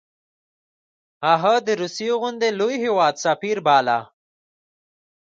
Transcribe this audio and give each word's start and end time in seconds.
هغه 1.29 1.53
د 1.67 1.69
روسیې 1.81 2.11
غوندې 2.19 2.49
لوی 2.59 2.75
هیواد 2.85 3.15
سفیر 3.25 3.57
باله. 3.67 3.99